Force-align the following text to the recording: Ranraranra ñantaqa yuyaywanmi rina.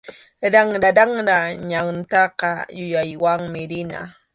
Ranraranra 0.53 1.39
ñantaqa 1.69 2.51
yuyaywanmi 2.77 3.61
rina. 3.71 3.99